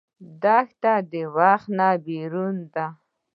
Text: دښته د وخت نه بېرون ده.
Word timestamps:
دښته 0.43 0.93
د 1.11 1.13
وخت 1.35 1.67
نه 1.77 1.89
بېرون 2.05 2.55
ده. 2.73 2.85